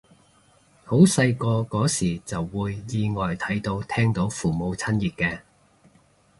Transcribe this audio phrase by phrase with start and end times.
[0.83, 5.41] 好細個嗰時就會意外睇到聽到父母親熱嘅